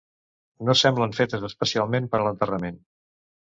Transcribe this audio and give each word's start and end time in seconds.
No 0.69 0.75
semblen 0.79 1.13
fetes 1.17 1.45
especialment 1.49 2.09
per 2.15 2.23
a 2.23 2.25
l'enterrament. 2.29 2.83